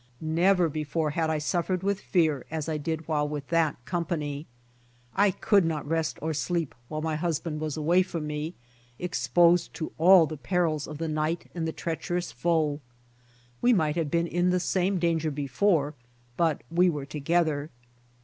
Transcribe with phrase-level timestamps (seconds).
[0.19, 4.47] Never before had I suffered Avith fear as I did while with that company.
[5.15, 8.55] I could not rest or sleep while my husband was away from me,
[8.97, 12.79] exposed to all the perils of the night and the treacherous foe.
[13.61, 15.93] We might have been in the same danger before,
[16.35, 17.69] but we were together.